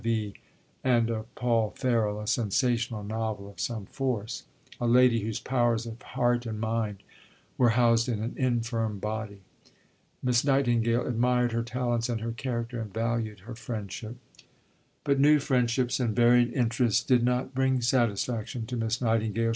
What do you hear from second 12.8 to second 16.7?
and valued her friendship. But new friendships and varied